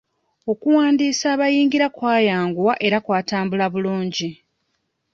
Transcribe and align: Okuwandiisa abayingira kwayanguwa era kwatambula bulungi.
Okuwandiisa 0.51 1.25
abayingira 1.35 1.87
kwayanguwa 1.95 2.73
era 2.85 2.97
kwatambula 3.05 3.65
bulungi. 3.73 4.29